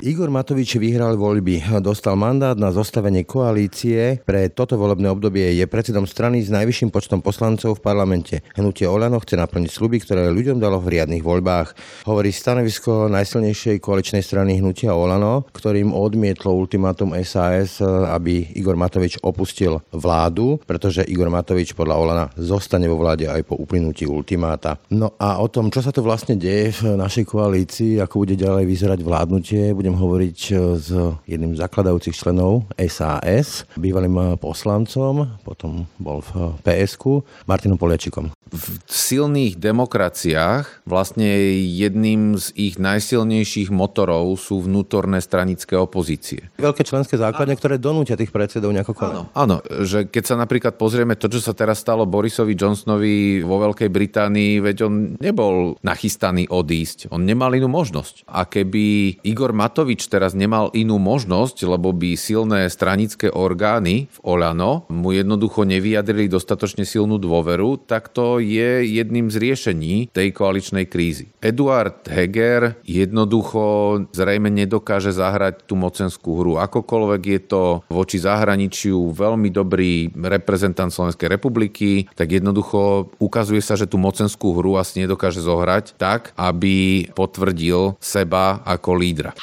[0.00, 4.24] Igor Matovič vyhral voľby, dostal mandát na zostavenie koalície.
[4.24, 8.40] Pre toto volebné obdobie je predsedom strany s najvyšším počtom poslancov v parlamente.
[8.56, 11.76] Hnutie Olano chce naplniť sluby, ktoré ľuďom dalo v riadnych voľbách.
[12.08, 19.84] Hovorí stanovisko najsilnejšej koaličnej strany Hnutia Olano, ktorým odmietlo ultimátum SAS, aby Igor Matovič opustil
[19.92, 24.80] vládu, pretože Igor Matovič podľa Olana zostane vo vláde aj po uplynutí ultimáta.
[24.96, 28.64] No a o tom, čo sa to vlastne deje v našej koalícii, ako bude ďalej
[28.64, 30.88] vyzerať vládnutie, budem budem hovoriť e, s
[31.26, 38.30] jedným z zakladajúcich členov SAS, bývalým e, poslancom, potom bol v PSK, Martinom Poliačikom.
[38.50, 41.26] V silných demokraciách vlastne
[41.62, 46.50] jedným z ich najsilnejších motorov sú vnútorné stranické opozície.
[46.58, 49.14] Veľké členské základne, ktoré donútia tých predsedov nejako konať.
[49.14, 53.62] Áno, áno, že keď sa napríklad pozrieme to, čo sa teraz stalo Borisovi Johnsonovi vo
[53.70, 58.26] Veľkej Británii, veď on nebol nachystaný odísť, on nemal inú možnosť.
[58.26, 64.88] A keby Igor Matovič teraz nemal inú možnosť, lebo by silné stranické orgány v Olano
[64.88, 71.28] mu jednoducho nevyjadrili dostatočne silnú dôveru, tak to je jedným z riešení tej koaličnej krízy.
[71.44, 76.56] Eduard Heger jednoducho zrejme nedokáže zahrať tú mocenskú hru.
[76.56, 83.84] Akokoľvek je to voči zahraničiu veľmi dobrý reprezentant Slovenskej republiky, tak jednoducho ukazuje sa, že
[83.84, 89.36] tú mocenskú hru asi nedokáže zohrať tak, aby potvrdil seba ako lídra.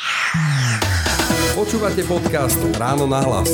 [1.58, 3.50] Počúvate podcast Ráno na hlas.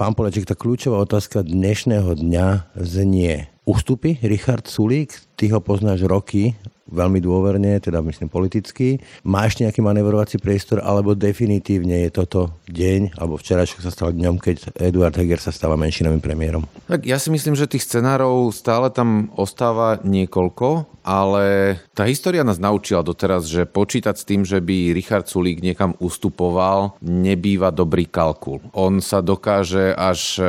[0.00, 3.52] Pán Poleček, tá kľúčová otázka dnešného dňa znie.
[3.68, 6.52] Ustupy Richard Sulík, ty ho poznáš roky,
[6.90, 8.98] veľmi dôverne, teda myslím politicky.
[9.22, 14.36] Má ešte nejaký manevrovací priestor, alebo definitívne je toto deň, alebo včerajšok sa stal dňom,
[14.42, 16.66] keď Eduard Heger sa stáva menšinovým premiérom?
[16.90, 22.60] Tak ja si myslím, že tých scenárov stále tam ostáva niekoľko ale tá história nás
[22.60, 28.60] naučila doteraz, že počítať s tým, že by Richard Sulík niekam ustupoval, nebýva dobrý kalkul.
[28.76, 30.40] On sa dokáže až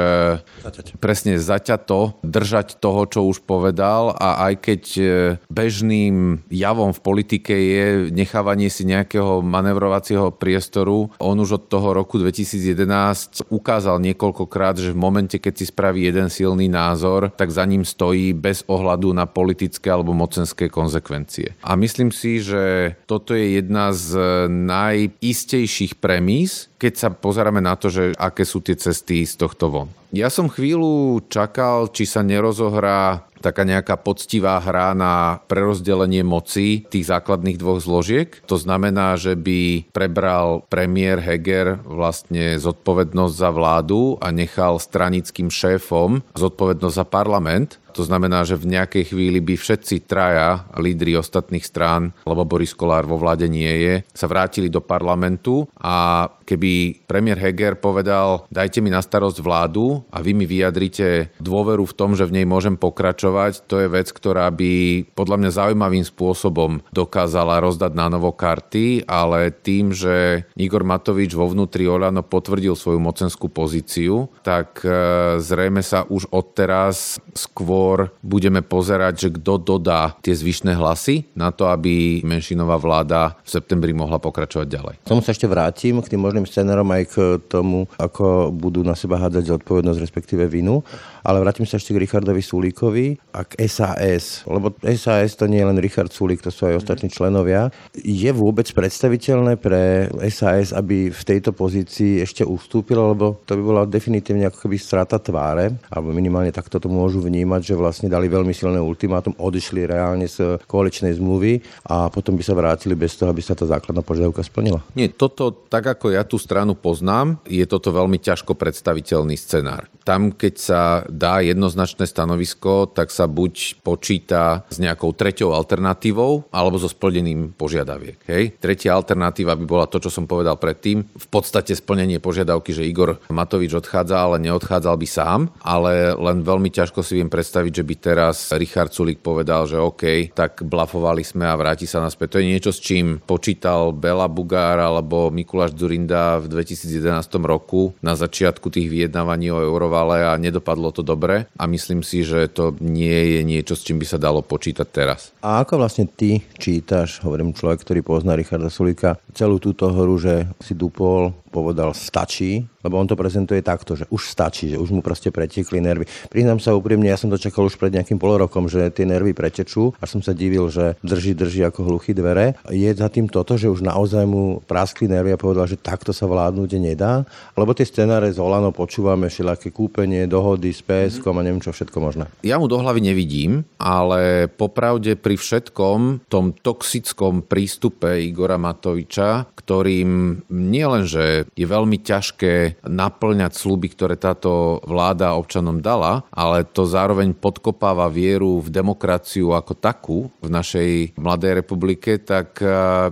[0.62, 1.00] Zaťať.
[1.00, 5.04] presne zaťato držať toho, čo už povedal a aj keď e,
[5.50, 12.18] bežným javom v politike je nechávanie si nejakého manevrovacieho priestoru, on už od toho roku
[12.18, 17.86] 2011 ukázal niekoľkokrát, že v momente, keď si spraví jeden silný názor, tak za ním
[17.86, 21.60] stojí bez ohľadu na politické alebo mocenské konsekvencie.
[21.62, 24.18] A myslím si, že toto je jedna z
[24.50, 29.90] najistejších premís, keď sa pozeráme na to, že aké sú tie cesty z tohto von.
[30.12, 37.10] Ja som chvíľu čakal, či sa nerozohrá taká nejaká poctivá hra na prerozdelenie moci tých
[37.10, 38.30] základných dvoch zložiek.
[38.46, 46.22] To znamená, že by prebral premiér Heger vlastne zodpovednosť za vládu a nechal stranickým šéfom
[46.38, 47.81] zodpovednosť za parlament.
[47.96, 53.04] To znamená, že v nejakej chvíli by všetci traja lídri ostatných strán, lebo Boris Kolár
[53.10, 58.92] vo vláde nie je, sa vrátili do parlamentu a keby premiér Heger povedal, dajte mi
[58.92, 63.66] na starosť vládu a vy mi vyjadrite dôveru v tom, že v nej môžem pokračovať,
[63.72, 69.56] to je vec, ktorá by podľa mňa zaujímavým spôsobom dokázala rozdať na novo karty, ale
[69.56, 74.92] tým, že Igor Matovič vo vnútri Olano potvrdil svoju mocenskú pozíciu, tak e,
[75.40, 77.81] zrejme sa už odteraz skôr
[78.22, 83.92] budeme pozerať, že kto dodá tie zvyšné hlasy na to, aby menšinová vláda v septembri
[83.92, 84.96] mohla pokračovať ďalej.
[85.06, 87.16] Tomu sa ešte vrátim k tým možným scenárom aj k
[87.46, 90.82] tomu, ako budú na seba hádzať zodpovednosť, respektíve vinu.
[91.22, 95.70] Ale vrátim sa ešte k Richardovi Sulíkovi a k SAS, lebo SAS to nie je
[95.70, 97.70] len Richard Sulík, to sú aj ostatní členovia.
[97.94, 103.84] Je vôbec predstaviteľné pre SAS, aby v tejto pozícii ešte ustúpilo, lebo to by bola
[103.86, 108.52] definitívne ako keby strata tváre, alebo minimálne takto to môžu vnímať, že vlastne dali veľmi
[108.52, 113.46] silné ultimátum, odišli reálne z koaličnej zmluvy a potom by sa vrátili bez toho, aby
[113.46, 114.82] sa tá základná požiadavka splnila.
[114.98, 119.86] Nie, toto, tak ako ja tú stranu poznám, je toto veľmi ťažko predstaviteľný scenár.
[120.02, 126.80] Tam, keď sa dá jednoznačné stanovisko, tak sa buď počíta s nejakou treťou alternatívou alebo
[126.80, 128.24] so splneným požiadaviek.
[128.26, 128.56] Hej?
[128.58, 131.04] Tretia alternatíva by bola to, čo som povedal predtým.
[131.04, 136.72] V podstate splnenie požiadavky, že Igor Matovič odchádza, ale neodchádzal by sám, ale len veľmi
[136.72, 141.46] ťažko si viem predstaviť, že by teraz Richard Sulik povedal, že OK, tak blafovali sme
[141.46, 142.38] a vráti sa naspäť.
[142.38, 148.16] To je niečo, s čím počítal Bela Bugár alebo Mikuláš Durinda v 2011 roku na
[148.16, 152.78] začiatku tých vyjednávaní o eurovale a nedopadlo to to dobre a myslím si, že to
[152.78, 155.34] nie je niečo, s čím by sa dalo počítať teraz.
[155.42, 160.46] A ako vlastne ty čítaš, hovorím človek, ktorý pozná Richarda Sulika, celú túto hru, že
[160.62, 165.04] si dupol povedal stačí, lebo on to prezentuje takto, že už stačí, že už mu
[165.04, 166.08] proste pretiekli nervy.
[166.32, 169.92] Priznám sa úprimne, ja som to čakal už pred nejakým polorokom, že tie nervy pretečú
[170.00, 172.56] a som sa divil, že drží, drží ako hluchý dvere.
[172.72, 176.26] Je za tým toto, že už naozaj mu praskli nervy a povedal, že takto sa
[176.26, 177.28] vládnuť nedá,
[177.60, 181.98] lebo tie scenáre z Olano počúvame všelijaké kúpenie, dohody s PSK a neviem čo všetko
[182.00, 182.26] možné.
[182.42, 190.42] Ja mu do hlavy nevidím, ale popravde pri všetkom tom toxickom prístupe Igora Matoviča, ktorým
[190.50, 198.12] nielenže je veľmi ťažké naplňať sluby, ktoré táto vláda občanom dala, ale to zároveň podkopáva
[198.12, 202.62] vieru v demokraciu ako takú v našej mladej republike, tak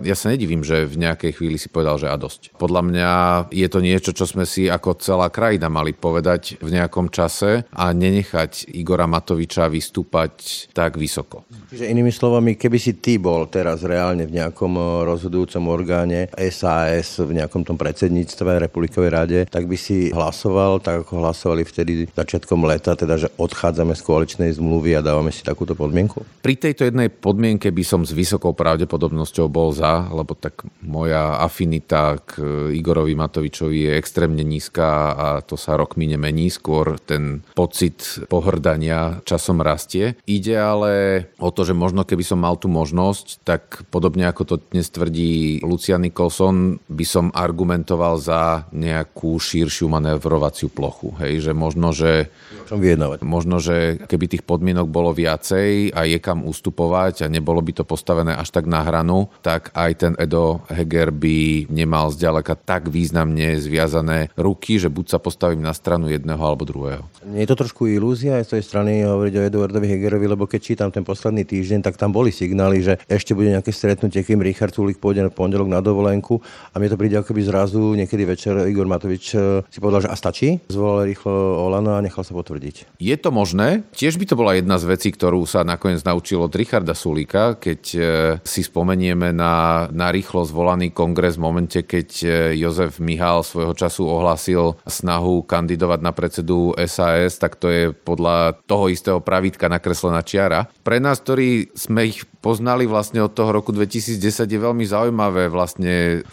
[0.03, 2.57] ja sa nedivím, že v nejakej chvíli si povedal, že a dosť.
[2.57, 3.11] Podľa mňa
[3.53, 7.93] je to niečo, čo sme si ako celá krajina mali povedať v nejakom čase a
[7.93, 11.45] nenechať Igora Matoviča vystúpať tak vysoko.
[11.69, 17.21] Čiže inými slovami, keby si ty bol teraz reálne v nejakom eh, rozhodujúcom orgáne SAS,
[17.21, 18.18] v nejakom tom predsedníctve
[18.59, 23.93] Republikovej rade, tak by si hlasoval tak, ako hlasovali vtedy začiatkom leta, teda, že odchádzame
[23.93, 26.25] z koaličnej zmluvy a dávame si takúto podmienku?
[26.41, 32.17] Pri tejto jednej podmienke by som s vysokou pravdepodobnosťou bol za, lebo tak moja afinita
[32.23, 32.41] k
[32.73, 39.61] Igorovi Matovičovi je extrémne nízka a to sa rokmi nemení, skôr ten pocit pohrdania časom
[39.61, 40.17] rastie.
[40.25, 40.91] Ide ale
[41.37, 45.61] o to, že možno keby som mal tú možnosť, tak podobne ako to dnes tvrdí
[45.61, 51.13] Lucian Nicholson, by som argumentoval za nejakú širšiu manevrovaciu plochu.
[51.21, 52.31] Hej, že možno, že
[53.21, 57.83] možno, že keby tých podmienok bolo viacej a je kam ustupovať a nebolo by to
[57.83, 63.57] postavené až tak na hranu, tak aj ten Edo Heger by nemal zďaleka tak významne
[63.57, 67.03] zviazané ruky, že buď sa postavím na stranu jedného alebo druhého.
[67.25, 70.61] Nie je to trošku ilúzia aj z tej strany hovoriť o Eduardovi Hegerovi, lebo keď
[70.61, 74.71] čítam ten posledný týždeň, tak tam boli signály, že ešte bude nejaké stretnutie, kým Richard
[74.71, 76.39] Sulik pôjde na pondelok na dovolenku
[76.71, 80.09] a mne to príde ako by zrazu niekedy večer Igor Matovič e, si povedal, že
[80.11, 81.31] a stačí, zvolal rýchlo
[81.67, 82.95] Olano a nechal sa potvrdiť.
[82.97, 83.83] Je to možné.
[83.91, 87.81] Tiež by to bola jedna z vecí, ktorú sa nakoniec naučil od Richarda Sulika, keď
[87.93, 87.99] e,
[88.47, 94.07] si spomenieme na, na rýchlo zvolaný kongres v momente, keď e, Jozef Mihal svojho času
[94.07, 100.71] ohlásil snahu kandidovať na predsedu SAS, tak to je podľa toho istého pravítka nakreslená čiara.
[100.85, 106.23] Pre nás, ktorí sme ich poznali vlastne od toho roku 2010 je veľmi zaujímavé vlastne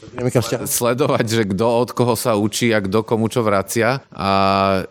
[0.64, 4.30] sledovať, že kto od koho sa učí a kto komu čo vracia a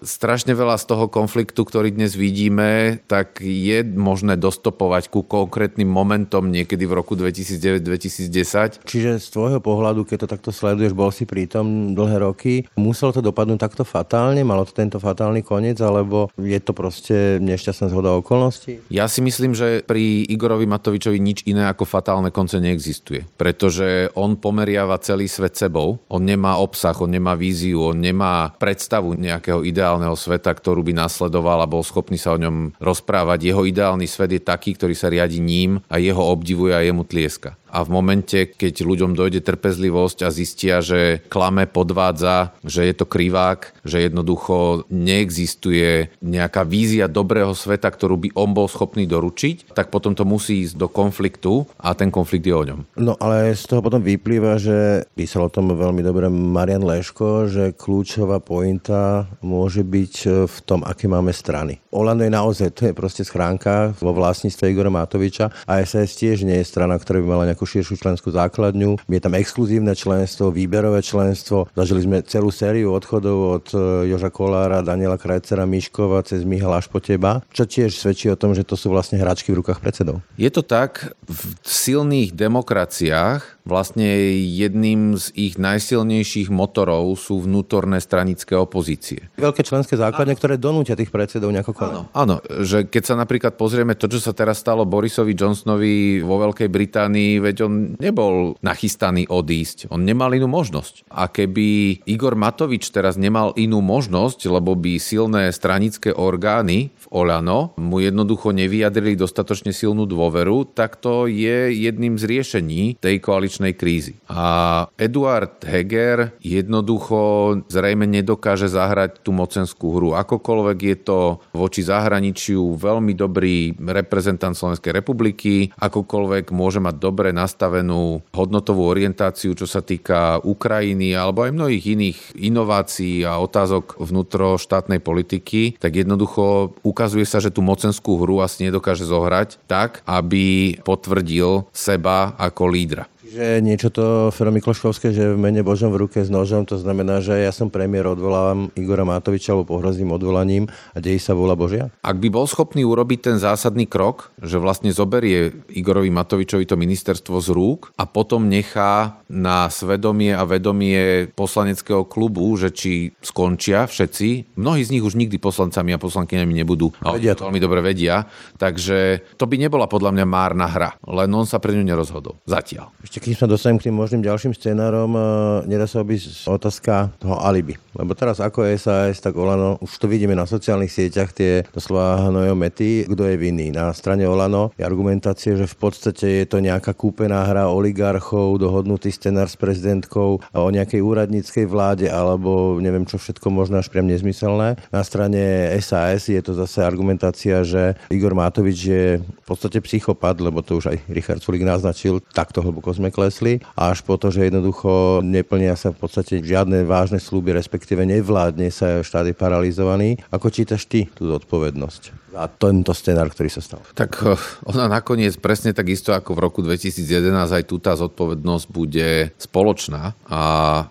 [0.02, 6.50] strašne veľa z toho konfliktu, ktorý dnes vidíme, tak je možné dostopovať ku konkrétnym momentom
[6.50, 8.82] niekedy v roku 2009-2010.
[8.82, 13.22] Čiže z tvojho pohľadu, keď to takto sleduješ, bol si prítom dlhé roky, muselo to
[13.22, 14.42] dopadnúť takto fatálne?
[14.42, 18.82] Malo to tento fatálny koniec, alebo je to proste nešťastná zhoda okolností?
[18.90, 23.30] Ja si myslím, že pri Igorovi Matovičovi nič iné ako fatálne konce neexistuje.
[23.38, 29.16] Pretože on pomeriava celý svet sebou, on nemá obsah, on nemá víziu, on nemá predstavu
[29.18, 33.52] nejakého ideálneho sveta, ktorú by nasledoval a bol schopný sa o ňom rozprávať.
[33.52, 37.58] Jeho ideálny svet je taký, ktorý sa riadi ním a jeho obdivuje a jemu tlieska
[37.76, 43.04] a v momente, keď ľuďom dojde trpezlivosť a zistia, že klame, podvádza, že je to
[43.04, 49.92] krivák, že jednoducho neexistuje nejaká vízia dobrého sveta, ktorú by on bol schopný doručiť, tak
[49.92, 52.80] potom to musí ísť do konfliktu a ten konflikt je o ňom.
[52.96, 57.76] No ale z toho potom vyplýva, že písal o tom veľmi dobre Marian Leško, že
[57.76, 61.84] kľúčová pointa môže byť v tom, aké máme strany.
[61.92, 66.64] Olano je naozaj, to je proste schránka vo vlastníctve Igora Matoviča a SAS tiež nie
[66.64, 69.02] je strana, ktorá by mala nejakú nejakú širšiu členskú základňu.
[69.10, 71.66] Je tam exkluzívne členstvo, výberové členstvo.
[71.74, 73.78] Zažili sme celú sériu odchodov od e,
[74.14, 78.54] Joža Kolára, Daniela Krajcera, Miškova cez Mihala až po teba, čo tiež svedčí o tom,
[78.54, 80.22] že to sú vlastne hračky v rukách predsedov.
[80.38, 84.06] Je to tak, v silných demokraciách vlastne
[84.46, 89.26] jedným z ich najsilnejších motorov sú vnútorné stranické opozície.
[89.42, 91.94] Veľké členské základne, ktoré donútia tých predsedov nejako konať.
[91.98, 96.38] Áno, áno, že keď sa napríklad pozrieme to, čo sa teraz stalo Borisovi Johnsonovi vo
[96.46, 101.08] Veľkej Británii, veď on nebol nachystaný odísť, on nemal inú možnosť.
[101.12, 107.76] A keby Igor Matovič teraz nemal inú možnosť, lebo by silné stranické orgány v Olano
[107.78, 114.18] mu jednoducho nevyjadrili dostatočne silnú dôveru, tak to je jedným z riešení tej koaličnej krízy.
[114.32, 120.10] A Eduard Heger jednoducho zrejme nedokáže zahrať tú mocenskú hru.
[120.16, 121.20] Akokoľvek je to
[121.52, 129.68] voči zahraničiu veľmi dobrý reprezentant Slovenskej republiky, akokoľvek môže mať dobre nastavenú hodnotovú orientáciu, čo
[129.68, 137.28] sa týka Ukrajiny alebo aj mnohých iných inovácií a otázok vnútroštátnej politiky, tak jednoducho ukazuje
[137.28, 143.12] sa, že tú mocenskú hru asi nedokáže zohrať tak, aby potvrdil seba ako lídra.
[143.36, 147.20] Že niečo to Fero Mikloškovské, že v mene Božom v ruke s nožom, to znamená,
[147.20, 151.92] že ja som premiér, odvolávam Igora Matoviča alebo pohrozím odvolaním a dejí sa vola Božia?
[152.00, 157.36] Ak by bol schopný urobiť ten zásadný krok, že vlastne zoberie Igorovi Matovičovi to ministerstvo
[157.44, 164.56] z rúk a potom nechá na svedomie a vedomie poslaneckého klubu, že či skončia všetci,
[164.56, 167.52] mnohí z nich už nikdy poslancami a poslankyňami nebudú, ale vedia to.
[167.52, 168.24] veľmi dobre vedia,
[168.56, 172.40] takže to by nebola podľa mňa márna hra, len on sa pre ňu nerozhodol.
[172.48, 172.96] Zatiaľ.
[173.04, 175.22] Ešte keď sa dostanem k tým možným ďalším scénárom, e,
[175.66, 177.74] nedá sa obísť otázka toho alibi.
[177.98, 183.10] Lebo teraz ako SAS, tak Olano, už to vidíme na sociálnych sieťach, tie doslova mety,
[183.10, 183.74] kto je vinný.
[183.74, 189.10] Na strane Olano je argumentácie, že v podstate je to nejaká kúpená hra oligarchov, dohodnutý
[189.10, 194.78] scenár s prezidentkou o nejakej úradníckej vláde, alebo neviem čo všetko možno až priam nezmyselné.
[194.94, 200.62] Na strane SAS je to zase argumentácia, že Igor Matovič je v podstate psychopat, lebo
[200.62, 205.24] to už aj Richard Sulik naznačil, takto hlboko sme klesli, až po to, že jednoducho
[205.24, 210.20] neplnia sa v podstate žiadne vážne slúby, respektíve nevládne sa štát je paralizovaný.
[210.36, 212.26] Ako čítaš ty tú zodpovednosť?
[212.36, 213.82] a tento scenár, ktorý sa stal.
[213.96, 214.36] Tak eh,
[214.68, 220.14] ona nakoniec presne tak isto ako v roku 2011 aj tu tá zodpovednosť bude spoločná
[220.28, 220.44] a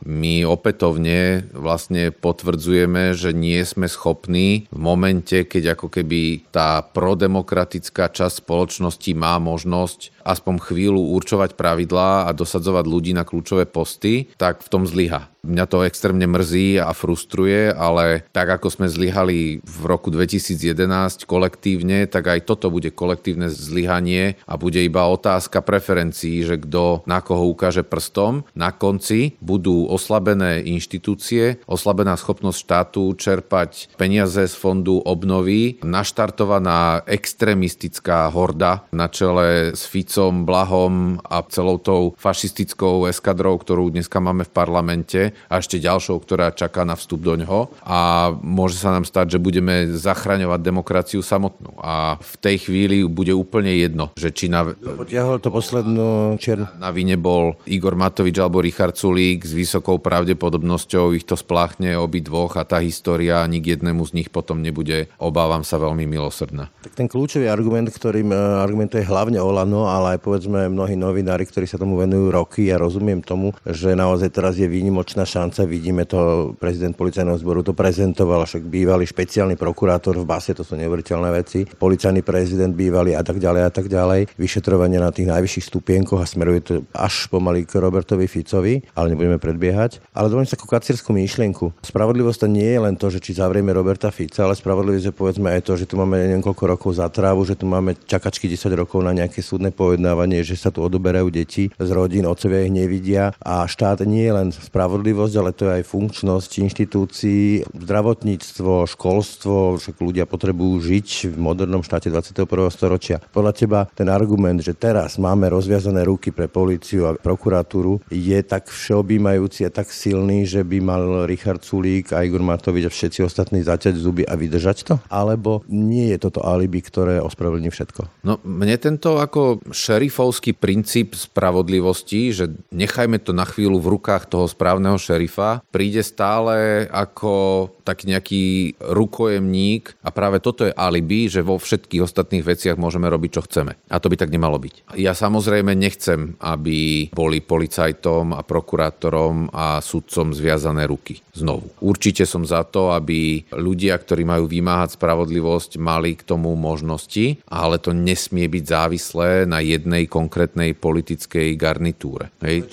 [0.02, 8.08] my opätovne vlastne potvrdzujeme, že nie sme schopní v momente, keď ako keby tá prodemokratická
[8.08, 14.64] časť spoločnosti má možnosť aspoň chvíľu určovať pravidlá a dosadzovať ľudí na kľúčové posty, tak
[14.64, 15.33] v tom zlyha.
[15.44, 22.08] Mňa to extrémne mrzí a frustruje, ale tak ako sme zlyhali v roku 2011 kolektívne,
[22.08, 27.52] tak aj toto bude kolektívne zlyhanie a bude iba otázka preferencií, že kto na koho
[27.52, 28.48] ukáže prstom.
[28.56, 38.32] Na konci budú oslabené inštitúcie, oslabená schopnosť štátu čerpať peniaze z fondu obnovy, naštartovaná extrémistická
[38.32, 44.54] horda na čele s Ficom, Blahom a celou tou fašistickou eskadrou, ktorú dneska máme v
[44.56, 49.36] parlamente a ešte ďalšou, ktorá čaká na vstup do ňoho a môže sa nám stať,
[49.36, 54.66] že budeme zachraňovať demokraciu samotnú a v tej chvíli bude úplne jedno, že či na...
[54.74, 56.68] Potiahol to poslednú čiernu.
[56.78, 62.20] Na vine bol Igor Matovič alebo Richard Sulík s vysokou pravdepodobnosťou ich to spláchne obi
[62.20, 66.70] dvoch a tá história nik jednému z nich potom nebude, obávam sa, veľmi milosrdná.
[66.84, 71.66] Tak ten kľúčový argument, ktorým e, argumentuje hlavne Olano, ale aj povedzme mnohí novinári, ktorí
[71.68, 76.52] sa tomu venujú roky, ja rozumiem tomu, že naozaj teraz je výnimočná šanca, vidíme to,
[76.60, 81.64] prezident policajného zboru to prezentoval, však bývalý špeciálny prokurátor v base, to sú neuveriteľné veci,
[81.64, 86.28] policajný prezident bývalý a tak ďalej a tak ďalej, vyšetrovanie na tých najvyšších stupienkoch a
[86.28, 90.04] smeruje to až pomaly k Robertovi Ficovi, ale nebudeme predbiehať.
[90.12, 91.72] Ale dovolím sa takú kacírskú myšlienku.
[91.80, 95.48] Spravodlivosť to nie je len to, že či zavrieme Roberta Fica, ale spravodlivosť je povedzme
[95.48, 99.00] aj to, že tu máme niekoľko rokov za trávu, že tu máme čakačky 10 rokov
[99.00, 103.64] na nejaké súdne pojednávanie, že sa tu odoberajú deti z rodín, otcovia ich nevidia a
[103.64, 109.96] štát nie je len spravodlivý spravodlivosť, ale to je aj funkčnosť inštitúcií, zdravotníctvo, školstvo, však
[110.02, 112.50] ľudia potrebujú žiť v modernom štáte 21.
[112.74, 113.22] storočia.
[113.30, 118.66] Podľa teba ten argument, že teraz máme rozviazané ruky pre políciu a prokuratúru, je tak
[118.66, 123.62] všeobjímajúci a tak silný, že by mal Richard Sulík a Igor Matovič a všetci ostatní
[123.62, 124.94] zaťať zuby a vydržať to?
[125.06, 128.26] Alebo nie je toto alibi, ktoré ospravedlní všetko?
[128.26, 134.50] No, mne tento ako šerifovský princíp spravodlivosti, že nechajme to na chvíľu v rukách toho
[134.50, 141.60] správneho šerifa príde stále ako tak nejaký rukojemník a práve toto je alibi, že vo
[141.60, 143.76] všetkých ostatných veciach môžeme robiť, čo chceme.
[143.92, 144.96] A to by tak nemalo byť.
[144.96, 151.20] Ja samozrejme nechcem, aby boli policajtom a prokurátorom a sudcom zviazané ruky.
[151.34, 151.68] Znovu.
[151.82, 157.82] Určite som za to, aby ľudia, ktorí majú vymáhať spravodlivosť, mali k tomu možnosti, ale
[157.82, 162.30] to nesmie byť závislé na jednej konkrétnej politickej garnitúre.
[162.40, 162.70] Hej?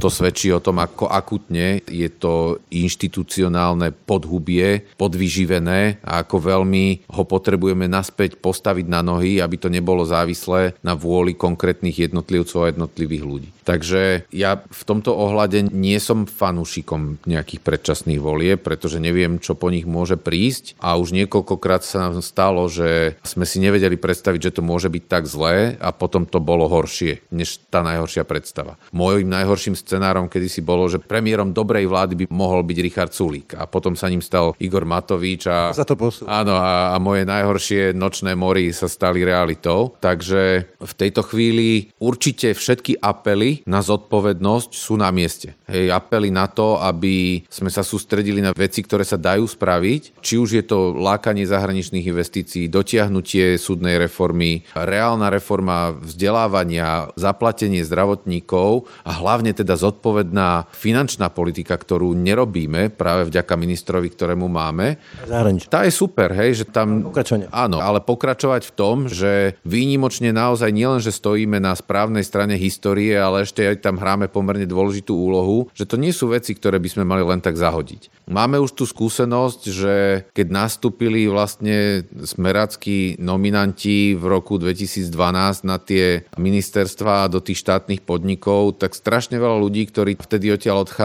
[0.00, 7.22] To svedčí o tom, ako akutne je to inštitucionálne podhubie, podvyživené a ako veľmi ho
[7.26, 13.24] potrebujeme naspäť postaviť na nohy, aby to nebolo závislé na vôli konkrétnych jednotlivcov a jednotlivých
[13.26, 13.50] ľudí.
[13.66, 19.74] Takže ja v tomto ohľade nie som fanúšikom nejakých predčasných volie, pretože neviem, čo po
[19.74, 24.54] nich môže prísť a už niekoľkokrát sa nám stalo, že sme si nevedeli predstaviť, že
[24.54, 28.78] to môže byť tak zlé a potom to bolo horšie, než tá najhoršia predstava.
[28.94, 33.56] Mojím najhorším scenárom kedy si bolo, že premiérom dobrej vlády by mohol byť Richard Sulík.
[33.56, 36.28] A potom sa ním stal Igor Matovič a, Za to posú.
[36.28, 39.96] áno, a, a moje najhoršie nočné mory sa stali realitou.
[39.96, 45.56] Takže v tejto chvíli určite všetky apely na zodpovednosť sú na mieste.
[45.64, 50.36] Hej, apely na to, aby sme sa sústredili na veci, ktoré sa dajú spraviť, či
[50.36, 59.16] už je to lákanie zahraničných investícií, dotiahnutie súdnej reformy, reálna reforma vzdelávania, zaplatenie zdravotníkov a
[59.16, 64.98] hlavne teda zodpovedná finančná politika, ktorú nerobíme práve vďaka ministrovi, ktorému máme.
[65.22, 65.70] Zahraničí.
[65.70, 67.06] Tá je super, hej, že tam...
[67.06, 67.46] Pokračovanie.
[67.54, 73.14] Áno, ale pokračovať v tom, že výnimočne naozaj nielen, že stojíme na správnej strane histórie,
[73.14, 76.88] ale ešte aj tam hráme pomerne dôležitú úlohu, že to nie sú veci, ktoré by
[76.90, 78.26] sme mali len tak zahodiť.
[78.26, 79.94] Máme už tú skúsenosť, že
[80.34, 88.82] keď nastúpili vlastne smeráckí nominanti v roku 2012 na tie ministerstva do tých štátnych podnikov,
[88.82, 90.95] tak strašne veľa ľudí, ktorí vtedy odtiaľ odchádzali,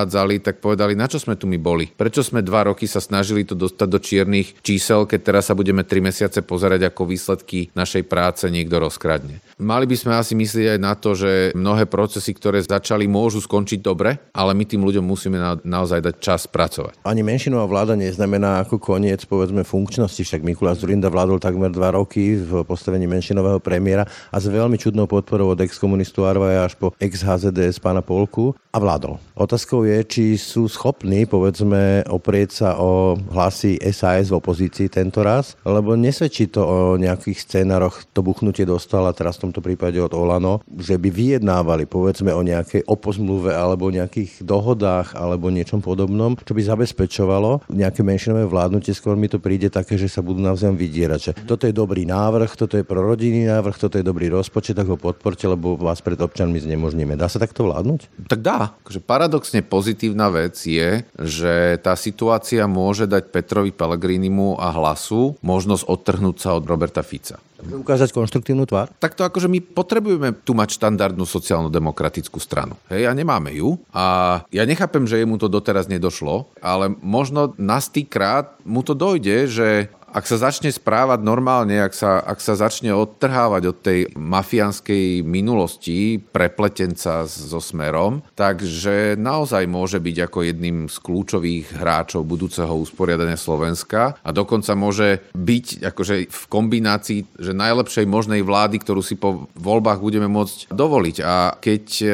[0.41, 1.91] tak povedali, na čo sme tu my boli?
[1.91, 5.83] Prečo sme dva roky sa snažili to dostať do čiernych čísel, keď teraz sa budeme
[5.83, 9.43] tri mesiace pozerať, ako výsledky našej práce niekto rozkradne.
[9.60, 13.79] Mali by sme asi myslieť aj na to, že mnohé procesy, ktoré začali, môžu skončiť
[13.83, 17.03] dobre, ale my tým ľuďom musíme na, naozaj dať čas pracovať.
[17.03, 20.21] Ani menšinová vláda neznamená ako koniec, povedzme, funkčnosti.
[20.24, 25.10] Však Mikuláš Zurinda vládol takmer dva roky v postavení menšinového premiéra a s veľmi čudnou
[25.10, 29.19] podporou od ex-komunistu Arvaja až po ex-HZDS pána Polku a vládol.
[29.36, 35.56] Otázkou je, či sú schopní, povedzme, oprieť sa o hlasy SAS v opozícii tento raz,
[35.64, 40.62] lebo nesvedčí to o nejakých scénaroch, to buchnutie dostala teraz v tomto prípade od Olano,
[40.68, 46.62] že by vyjednávali, povedzme, o nejakej opozmluve alebo nejakých dohodách alebo niečom podobnom, čo by
[46.62, 48.96] zabezpečovalo nejaké menšinové vládnutie.
[48.96, 51.20] Skôr mi to príde také, že sa budú navzájom vydierať.
[51.20, 54.98] Že toto je dobrý návrh, toto je prorodinný návrh, toto je dobrý rozpočet, tak ho
[55.00, 57.16] podporte, lebo vás pred občanmi znemožníme.
[57.16, 58.28] Dá sa takto vládnuť?
[58.28, 58.76] Tak dá.
[58.84, 65.88] Akože paradoxne pozitívna vec je, že tá situácia môže dať Petrovi Pellegrinimu a hlasu možnosť
[65.88, 67.40] odtrhnúť sa od Roberta Fica.
[67.62, 68.90] Ukázať konštruktívnu tvár?
[68.98, 72.74] Takto akože my potrebujeme tu mať štandardnú sociálno-demokratickú stranu.
[72.90, 73.78] Hej, a nemáme ju.
[73.94, 79.46] A ja nechápem, že jemu to doteraz nedošlo, ale možno na stýkrát mu to dojde,
[79.46, 85.24] že ak sa začne správať normálne, ak sa, ak sa začne odtrhávať od tej mafiánskej
[85.24, 93.39] minulosti prepletenca so smerom, takže naozaj môže byť ako jedným z kľúčových hráčov budúceho usporiadania
[93.39, 99.48] Slovenska a dokonca môže byť akože v kombinácii, že najlepšej možnej vlády, ktorú si po
[99.56, 101.17] voľbách budeme môcť dovoliť.
[101.24, 102.08] A keď e,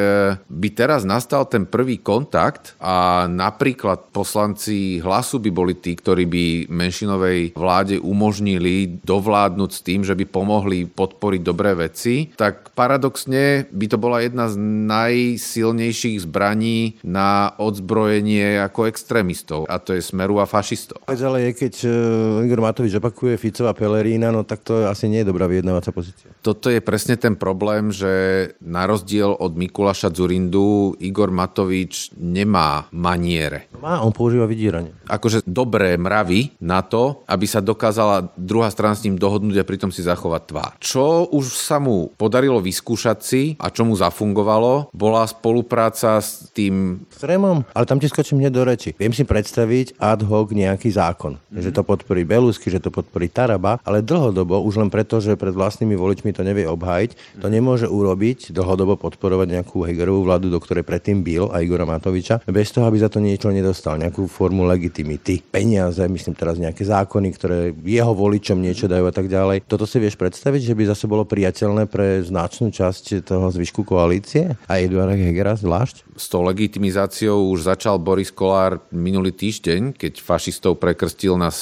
[0.45, 6.45] by teraz nastal ten prvý kontakt a napríklad poslanci hlasu by boli tí, ktorí by
[6.69, 13.63] menšinovej vláde vláde umožnili dovládnuť s tým, že by pomohli podporiť dobré veci, tak paradoxne
[13.71, 14.60] by to bola jedna z
[14.91, 21.00] najsilnejších zbraní na odzbrojenie ako extrémistov a to je smeru a fašistov.
[21.08, 25.32] Ale je, keď uh, Igor Matovič opakuje Ficova Pelerína, no tak to asi nie je
[25.32, 26.28] dobrá vyjednávacia pozícia.
[26.43, 28.12] Toto je presne ten problém, že
[28.60, 33.71] na rozdiel od Mikuláša Zurindu Igor Matovič nemá maniere.
[33.80, 34.91] Má, on používa vydieranie.
[35.08, 39.93] Akože dobré mravy na to, aby sa dokázala druhá strana s ním dohodnúť a pritom
[39.93, 40.71] si zachovať tvár.
[40.81, 47.05] Čo už sa mu podarilo vyskúšať si a čo mu zafungovalo, bola spolupráca s tým...
[47.13, 48.89] Strémom, ale tam ti skočím hneď do reči.
[48.97, 51.61] Viem si predstaviť ad hoc nejaký zákon, mm-hmm.
[51.61, 55.53] že to podporí Belusky, že to podporí Taraba, ale dlhodobo, už len preto, že pred
[55.53, 60.81] vlastnými voličmi to nevie obhajiť, to nemôže urobiť, dlhodobo podporovať nejakú Hegerovú vládu, do ktorej
[60.81, 65.43] predtým byl a Igora Matoviča, bez toho, aby za to niečo nedostal, nejakú formu legitimity,
[65.43, 69.65] peniaze, myslím teraz nejaké zákony, ktoré jeho voličom niečo dajú a tak ďalej.
[69.67, 74.56] Toto si vieš predstaviť, že by zase bolo priateľné pre značnú časť toho zvyšku koalície
[74.67, 76.17] a Eduarda Hegera zvlášť?
[76.17, 81.53] S tou legitimizáciou už začal Boris Kolár minulý týždeň, keď fašistov prekrstil na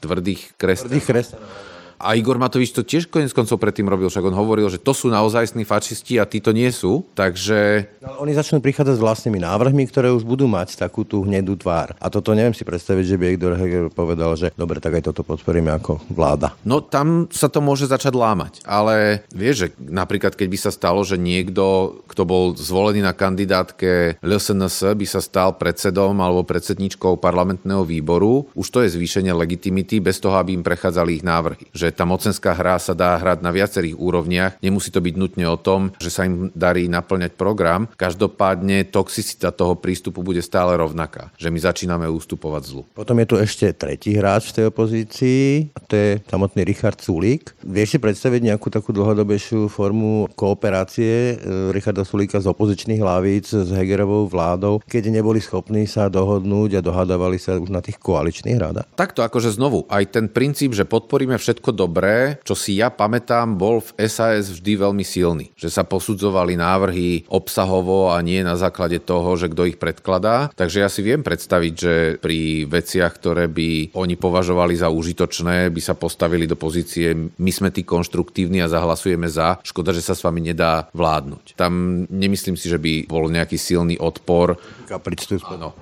[0.00, 0.90] tvrdých kresťanov.
[0.92, 1.63] Tvrdých kresťanov
[1.98, 5.10] a Igor Matovič to tiež konec koncov predtým robil, však on hovoril, že to sú
[5.10, 7.88] naozajstní fašisti a tí to nie sú, takže...
[8.04, 11.96] Ale oni začnú prichádzať s vlastnými návrhmi, ktoré už budú mať takú tú hnedú tvár.
[11.98, 15.26] A toto neviem si predstaviť, že by Igor Heger povedal, že dobre, tak aj toto
[15.26, 16.54] podporíme ako vláda.
[16.62, 21.02] No tam sa to môže začať lámať, ale vieš, že napríklad keď by sa stalo,
[21.02, 27.82] že niekto, kto bol zvolený na kandidátke LSNS, by sa stal predsedom alebo predsedničkou parlamentného
[27.82, 31.66] výboru, už to je zvýšenie legitimity bez toho, aby im prechádzali ich návrhy.
[31.74, 34.56] Že že tá mocenská hra sa dá hrať na viacerých úrovniach.
[34.64, 37.84] Nemusí to byť nutne o tom, že sa im darí naplňať program.
[38.00, 42.82] Každopádne toxicita toho prístupu bude stále rovnaká, že my začíname ústupovať zlu.
[42.96, 47.52] Potom je tu ešte tretí hráč v tej opozícii, a to je samotný Richard Sulík.
[47.60, 51.34] Vieš si predstaviť nejakú takú dlhodobejšiu formu kooperácie e,
[51.68, 57.36] Richarda Sulíka z opozičných hlavíc s Hegerovou vládou, keď neboli schopní sa dohodnúť a dohadovali
[57.36, 58.88] sa už na tých koaličných radách?
[58.96, 63.82] Takto akože znovu, aj ten princíp, že podporíme všetko dobré, čo si ja pamätám, bol
[63.82, 65.50] v SAS vždy veľmi silný.
[65.58, 70.54] Že sa posudzovali návrhy obsahovo a nie na základe toho, že kto ich predkladá.
[70.54, 75.80] Takže ja si viem predstaviť, že pri veciach, ktoré by oni považovali za užitočné, by
[75.82, 80.22] sa postavili do pozície, my sme tí konštruktívni a zahlasujeme za, škoda, že sa s
[80.22, 81.58] vami nedá vládnuť.
[81.58, 84.54] Tam nemyslím si, že by bol nejaký silný odpor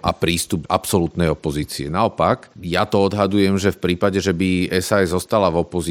[0.00, 1.90] a prístup absolútnej opozície.
[1.90, 5.81] Naopak, ja to odhadujem, že v prípade, že by SAS zostala v opozícii,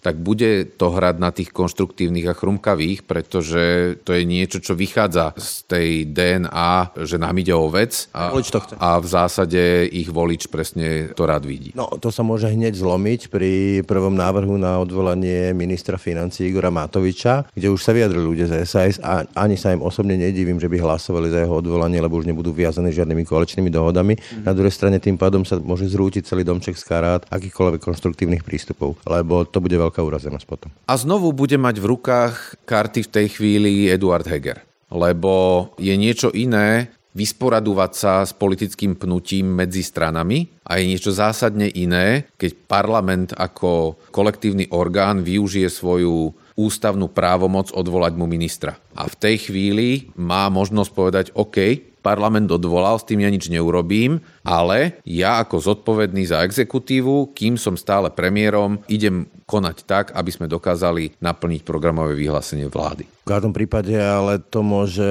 [0.00, 5.34] tak bude to hrať na tých konštruktívnych a chrumkavých, pretože to je niečo, čo vychádza
[5.36, 8.30] z tej DNA, že nám ide o vec a,
[8.78, 11.74] a v zásade ich volič presne to rád vidí.
[11.74, 17.48] No, to sa môže hneď zlomiť pri prvom návrhu na odvolanie ministra financí Igora Matoviča,
[17.56, 20.76] kde už sa vyjadrili ľudia z SAS a ani sa im osobne nedivím, že by
[20.84, 24.14] hlasovali za jeho odvolanie, lebo už nebudú viazaní žiadnymi koaličnými dohodami.
[24.20, 24.44] Mm.
[24.44, 29.00] Na druhej strane tým pádom sa môže zrútiť celý domček z karát akýchkoľvek konštruktívnych prístupov,
[29.08, 30.70] lebo to bude veľká urazenosť potom.
[30.84, 32.34] A znovu bude mať v rukách
[32.68, 34.60] karty v tej chvíli Eduard Heger.
[34.92, 41.70] Lebo je niečo iné vysporadúvať sa s politickým pnutím medzi stranami a je niečo zásadne
[41.70, 48.78] iné, keď parlament ako kolektívny orgán využije svoju ústavnú právomoc odvolať mu ministra.
[48.94, 54.20] A v tej chvíli má možnosť povedať, OK, parlament odvolal, s tým ja nič neurobím,
[54.44, 60.52] ale ja ako zodpovedný za exekutívu, kým som stále premiérom, idem konať tak, aby sme
[60.52, 63.08] dokázali naplniť programové vyhlásenie vlády.
[63.24, 65.08] V každom prípade ale to môže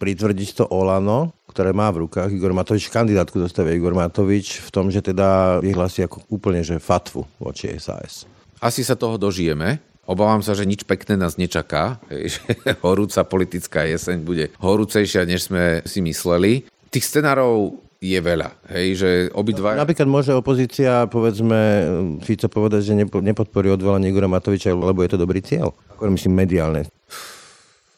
[0.00, 4.88] pritvrdiť to Olano, ktoré má v rukách Igor Matovič, kandidátku dostave Igor Matovič v tom,
[4.88, 8.24] že teda vyhlási ako úplne že fatvu voči SAS.
[8.56, 12.42] Asi sa toho dožijeme, Obávam sa, že nič pekné nás nečaká, že
[12.82, 16.66] horúca politická jeseň bude horúcejšia, než sme si mysleli.
[16.90, 18.50] Tých scenárov je veľa.
[18.74, 19.78] Hej, že obidva...
[19.78, 21.86] Napríklad môže opozícia, povedzme,
[22.26, 25.70] Fico povedať, že nepodporí odvolanie Igora Matoviča, lebo je to dobrý cieľ.
[25.94, 26.90] Ako myslím mediálne.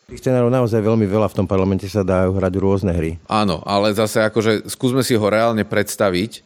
[0.05, 3.17] Tých scenárov naozaj veľmi veľa v tom parlamente sa dajú hrať rôzne hry.
[3.25, 6.45] Áno, ale zase akože skúsme si ho reálne predstaviť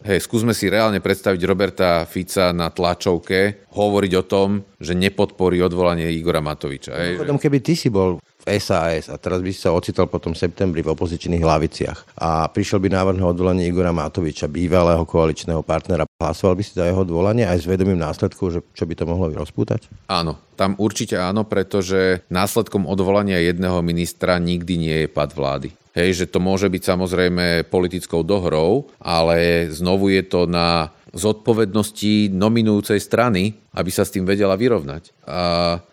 [0.00, 4.48] Hej, skúsme si reálne predstaviť Roberta Fica na tlačovke hovoriť o tom,
[4.80, 6.96] že nepodporí odvolanie Igora Matoviča.
[6.96, 8.16] Hej, Potom, keby ty si bol
[8.58, 12.82] SAS a teraz by si sa ocitol potom v septembri v opozičných hlaviciach a prišiel
[12.82, 17.46] by návrh na odvolanie Igora Matoviča, bývalého koaličného partnera, hlasoval by si za jeho odvolanie
[17.46, 19.86] aj s vedomím následkov, že čo by to mohlo rozpútať?
[20.10, 25.70] Áno, tam určite áno, pretože následkom odvolania jedného ministra nikdy nie je pad vlády.
[25.90, 32.98] Hej, že to môže byť samozrejme politickou dohrou, ale znovu je to na zodpovednosti nominujúcej
[33.02, 35.10] strany, aby sa s tým vedela vyrovnať.
[35.26, 35.40] A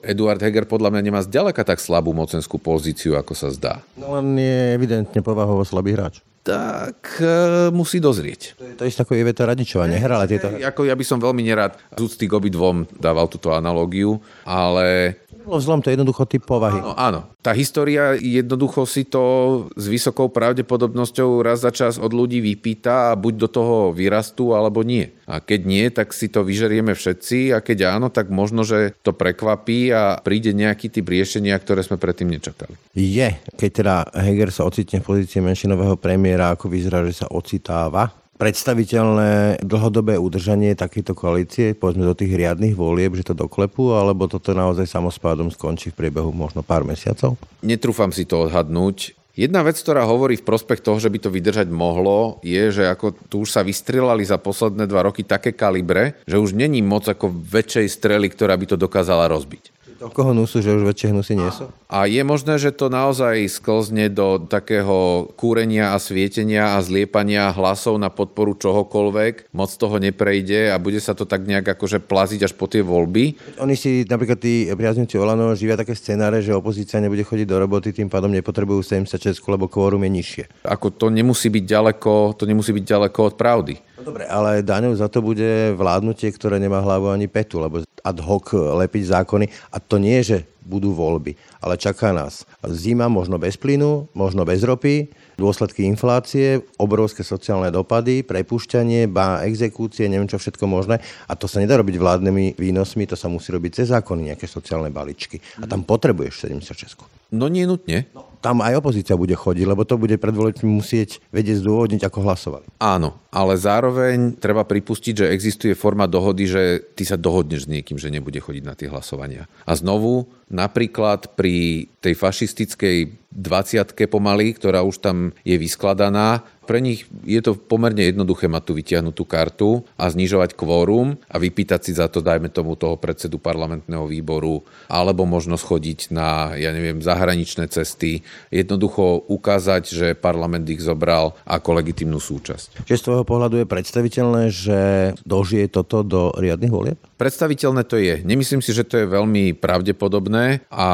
[0.01, 3.81] Eduard Heger podľa mňa nemá zďaleka tak slabú mocenskú pozíciu, ako sa zdá.
[3.97, 7.27] No on je evidentne povahovo slabý hráč tak e,
[7.75, 8.55] musí dozrieť.
[8.79, 10.47] To je ako Iveta Radičová, nehrala tieto...
[10.47, 15.63] Ako ja by som veľmi nerad z úcty k obidvom dával túto analogiu, ale bolo
[15.63, 16.83] zlom, to je jednoducho typ povahy.
[16.83, 17.21] Áno, áno.
[17.39, 23.17] Tá história jednoducho si to s vysokou pravdepodobnosťou raz za čas od ľudí vypýta a
[23.17, 25.15] buď do toho vyrastú, alebo nie.
[25.23, 29.15] A keď nie, tak si to vyžerieme všetci a keď áno, tak možno, že to
[29.15, 32.75] prekvapí a príde nejaký typ riešenia, ktoré sme predtým nečakali.
[32.91, 38.11] Je, keď teda Heger sa ocitne v pozícii menšinového premiéra, ako vyzerá, že sa ocitáva,
[38.37, 44.53] predstaviteľné dlhodobé udržanie takejto koalície, povedzme do tých riadnych volieb, že to doklepú, alebo toto
[44.53, 47.35] naozaj samospádom skončí v priebehu možno pár mesiacov?
[47.65, 49.17] Netrúfam si to odhadnúť.
[49.37, 53.13] Jedna vec, ktorá hovorí v prospech toho, že by to vydržať mohlo, je, že ako
[53.29, 57.29] tu už sa vystrelali za posledné dva roky také kalibre, že už není moc ako
[57.29, 59.76] väčšej strely, ktorá by to dokázala rozbiť.
[59.97, 61.73] Toľko hnusu, že už väčšie hnusy nie sú?
[61.89, 67.97] A je možné, že to naozaj sklzne do takého kúrenia a svietenia a zliepania hlasov
[67.97, 69.49] na podporu čohokoľvek.
[69.57, 73.57] Moc toho neprejde a bude sa to tak nejak akože plaziť až po tie voľby.
[73.57, 77.89] Oni si, napríklad tí priaznivci Olano, živia také scenáre, že opozícia nebude chodiť do roboty,
[77.89, 80.43] tým pádom nepotrebujú 76, lebo kvórum je nižšie.
[80.69, 83.73] Ako to nemusí byť ďaleko, to nemusí byť ďaleko od pravdy.
[83.97, 88.19] No dobre, ale daňou za to bude vládnutie, ktoré nemá hlavu ani petu, lebo ad
[88.21, 89.73] hoc lepiť zákony.
[89.73, 91.39] A to nie že budú voľby.
[91.63, 95.07] Ale čaká nás zima, možno bez plynu, možno bez ropy,
[95.39, 100.99] dôsledky inflácie, obrovské sociálne dopady, prepušťanie, ba exekúcie, neviem čo všetko možné.
[101.31, 104.91] A to sa nedá robiť vládnymi výnosmi, to sa musí robiť cez zákony, nejaké sociálne
[104.91, 105.39] balíčky.
[105.63, 107.16] A tam potrebuješ 76.
[107.31, 108.07] No nie nutne.
[108.15, 112.67] No, tam aj opozícia bude chodiť, lebo to bude pred musieť vedieť zdôvodniť, ako hlasovali.
[112.79, 116.63] Áno, ale zároveň treba pripustiť, že existuje forma dohody, že
[116.95, 119.51] ty sa dohodneš s niekým, že nebude chodiť na tie hlasovania.
[119.67, 127.07] A znovu, napríklad pri tej fašistickej 20 pomaly, ktorá už tam je vyskladaná, pre nich
[127.23, 132.11] je to pomerne jednoduché mať tú vytiahnutú kartu a znižovať kvórum a vypýtať si za
[132.11, 138.27] to, dajme tomu, toho predsedu parlamentného výboru, alebo možno schodiť na, ja neviem, zahraničné cesty.
[138.51, 142.83] Jednoducho ukázať, že parlament ich zobral ako legitimnú súčasť.
[142.83, 144.79] Čiže z tvojho pohľadu je predstaviteľné, že
[145.23, 146.99] dožije toto do riadnych volieb?
[147.15, 148.19] Predstaviteľné to je.
[148.27, 150.89] Nemyslím si, že to je veľmi pravdepodobné a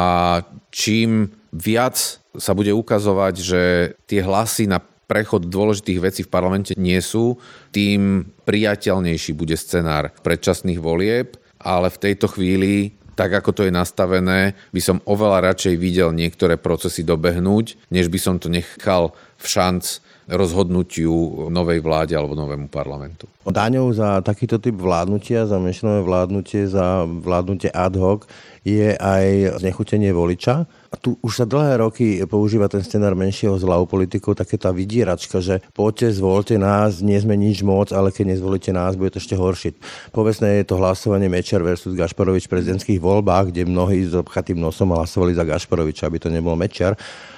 [0.70, 3.62] čím viac sa bude ukazovať, že
[4.10, 7.36] tie hlasy na prechod dôležitých vecí v parlamente nie sú,
[7.70, 14.58] tým priateľnejší bude scenár predčasných volieb, ale v tejto chvíli tak ako to je nastavené,
[14.74, 20.02] by som oveľa radšej videl niektoré procesy dobehnúť, než by som to nechal v šanc
[20.24, 23.28] rozhodnutiu novej vláde alebo novému parlamentu.
[23.44, 28.24] Daňou za takýto typ vládnutia, za menšinové vládnutie, za vládnutie ad hoc
[28.64, 30.64] je aj znechutenie voliča.
[30.64, 34.72] A tu už sa dlhé roky používa ten scenár menšieho zla u politikov, také tá
[34.72, 39.20] vydieračka, že poďte, zvolte nás, nie sme nič moc, ale keď nezvolíte nás, bude to
[39.20, 39.76] ešte horšie.
[40.14, 44.94] Povesne je to hlasovanie Mečer versus Gašparovič v prezidentských voľbách, kde mnohí s obchatým nosom
[44.94, 46.94] hlasovali za Gašparoviča, aby to nebol Mečer.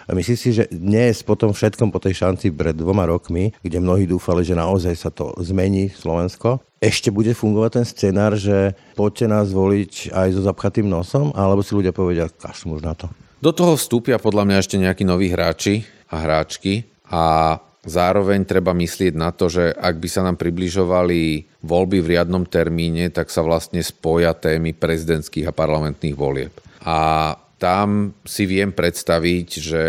[0.06, 3.82] A myslím si, že dnes po tom všetkom, po tej šanci pred dvoma rokmi, kde
[3.82, 9.26] mnohí dúfali, že naozaj sa to zmení Slovensko, ešte bude fungovať ten scenár, že poďte
[9.32, 13.08] nás voliť aj so zapchatým nosom, alebo si ľudia povedia, kašľú už na to.
[13.40, 19.14] Do toho vstúpia podľa mňa ešte nejakí noví hráči a hráčky a zároveň treba myslieť
[19.14, 23.80] na to, že ak by sa nám približovali voľby v riadnom termíne, tak sa vlastne
[23.80, 26.52] spoja témy prezidentských a parlamentných volieb.
[26.82, 29.84] A tam si viem predstaviť, že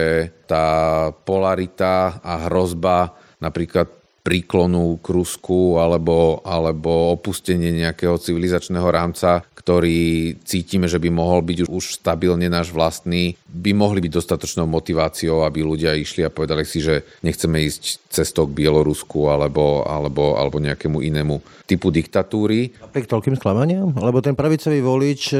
[0.48, 3.12] tá polarita a hrozba
[3.44, 3.92] napríklad
[4.28, 11.72] príklonu k Rusku alebo, alebo opustenie nejakého civilizačného rámca, ktorý cítime, že by mohol byť
[11.72, 16.84] už stabilne náš vlastný, by mohli byť dostatočnou motiváciou, aby ľudia išli a povedali si,
[16.84, 22.76] že nechceme ísť cestou k Bielorusku alebo, alebo, alebo nejakému inému typu diktatúry.
[22.84, 23.96] Napriek toľkým sklamaniam?
[23.96, 25.38] Lebo ten pravicový volič, e,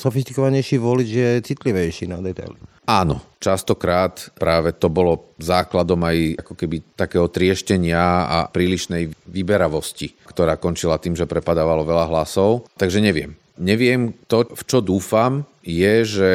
[0.00, 2.56] sofistikovanejší volič je citlivejší na detaily.
[2.90, 10.58] Áno, častokrát práve to bolo základom aj ako keby takého trieštenia a prílišnej vyberavosti, ktorá
[10.58, 12.66] končila tým, že prepadávalo veľa hlasov.
[12.74, 13.38] Takže neviem.
[13.62, 16.30] Neviem, to, v čo dúfam, je, že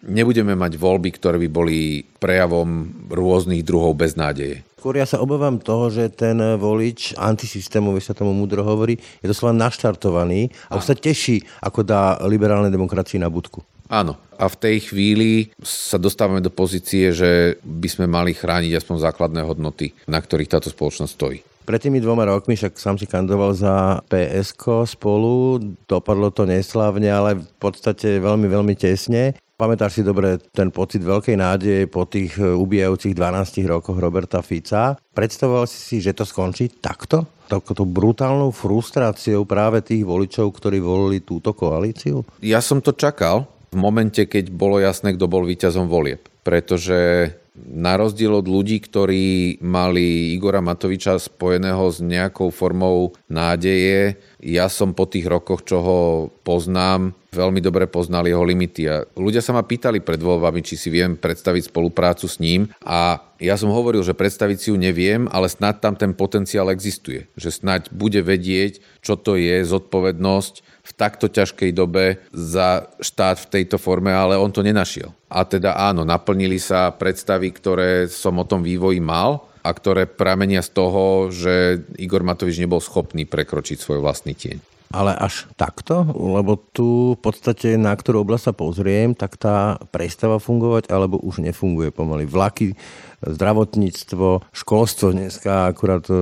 [0.00, 4.64] nebudeme mať voľby, ktoré by boli prejavom rôznych druhov beznádeje.
[4.80, 9.52] Skôr ja sa obávam toho, že ten volič antisystémový sa tomu múdro hovorí, je doslova
[9.52, 13.60] naštartovaný a už sa teší, ako dá liberálnej demokracii na budku.
[13.90, 14.14] Áno.
[14.40, 19.42] A v tej chvíli sa dostávame do pozície, že by sme mali chrániť aspoň základné
[19.44, 21.44] hodnoty, na ktorých táto spoločnosť stojí.
[21.68, 27.36] Pred tými dvoma rokmi, však sám si kandidoval za PSK spolu, dopadlo to neslávne, ale
[27.36, 29.36] v podstate veľmi, veľmi tesne.
[29.60, 34.96] Pamätáš si dobre ten pocit veľkej nádeje po tých ubijajúcich 12 rokoch Roberta Fica.
[35.12, 37.28] Predstavoval si si, že to skončí takto?
[37.44, 42.24] Takouto brutálnou frustráciou práve tých voličov, ktorí volili túto koalíciu?
[42.40, 46.26] Ja som to čakal v momente, keď bolo jasné, kto bol víťazom volieb.
[46.42, 54.66] Pretože na rozdiel od ľudí, ktorí mali Igora Matoviča spojeného s nejakou formou nádeje, ja
[54.66, 56.00] som po tých rokoch, čo ho
[56.42, 58.90] poznám, veľmi dobre poznal jeho limity.
[58.90, 63.22] A ľudia sa ma pýtali pred voľbami, či si viem predstaviť spoluprácu s ním a
[63.40, 67.24] ja som hovoril, že predstaviť si ju neviem, ale snad tam ten potenciál existuje.
[67.40, 73.50] Že snad bude vedieť, čo to je zodpovednosť v takto ťažkej dobe za štát v
[73.58, 75.16] tejto forme, ale on to nenašiel.
[75.32, 80.60] A teda áno, naplnili sa predstavy, ktoré som o tom vývoji mal a ktoré pramenia
[80.60, 84.58] z toho, že Igor Matovič nebol schopný prekročiť svoj vlastný tieň.
[84.90, 86.02] Ale až takto?
[86.18, 91.46] Lebo tu v podstate na ktorú oblasť sa pozriem, tak tá prestáva fungovať, alebo už
[91.46, 92.26] nefunguje pomaly.
[92.26, 92.74] Vlaky,
[93.22, 96.14] zdravotníctvo, školstvo dneska, akurát e,